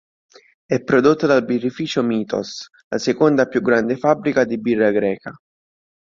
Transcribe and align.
È 0.65 0.81
prodotta 0.83 1.27
dal 1.27 1.45
birrificio 1.45 2.01
Mythos, 2.01 2.67
la 2.87 2.97
seconda 2.97 3.45
più 3.45 3.61
grande 3.61 3.97
fabbrica 3.97 4.45
di 4.45 4.59
birra 4.59 4.89
greca. 4.89 5.31